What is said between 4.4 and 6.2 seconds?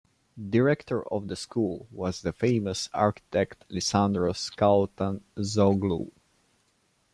Kautantzoglou.